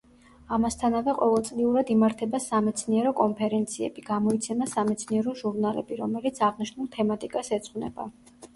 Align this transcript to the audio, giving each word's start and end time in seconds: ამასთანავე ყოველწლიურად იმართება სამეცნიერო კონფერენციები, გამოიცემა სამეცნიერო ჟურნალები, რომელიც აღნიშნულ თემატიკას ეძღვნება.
ამასთანავე 0.55 1.13
ყოველწლიურად 1.17 1.91
იმართება 1.95 2.39
სამეცნიერო 2.45 3.13
კონფერენციები, 3.21 4.05
გამოიცემა 4.09 4.69
სამეცნიერო 4.73 5.37
ჟურნალები, 5.45 6.01
რომელიც 6.03 6.45
აღნიშნულ 6.51 6.93
თემატიკას 6.99 7.57
ეძღვნება. 7.61 8.13